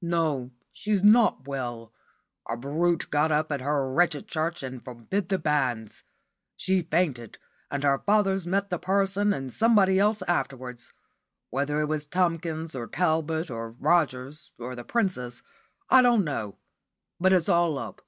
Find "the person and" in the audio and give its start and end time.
8.70-9.52